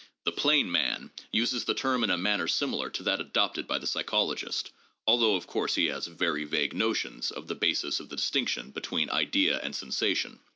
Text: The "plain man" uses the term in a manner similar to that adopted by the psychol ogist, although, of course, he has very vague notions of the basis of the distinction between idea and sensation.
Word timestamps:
The 0.23 0.31
"plain 0.31 0.71
man" 0.71 1.11
uses 1.31 1.65
the 1.65 1.75
term 1.75 2.03
in 2.03 2.09
a 2.09 2.17
manner 2.17 2.47
similar 2.47 2.89
to 2.89 3.03
that 3.03 3.21
adopted 3.21 3.67
by 3.67 3.77
the 3.77 3.85
psychol 3.85 4.33
ogist, 4.33 4.71
although, 5.05 5.35
of 5.35 5.45
course, 5.45 5.75
he 5.75 5.85
has 5.89 6.07
very 6.07 6.43
vague 6.43 6.73
notions 6.73 7.29
of 7.29 7.45
the 7.45 7.53
basis 7.53 7.99
of 7.99 8.09
the 8.09 8.15
distinction 8.15 8.71
between 8.71 9.11
idea 9.11 9.59
and 9.61 9.75
sensation. 9.75 10.39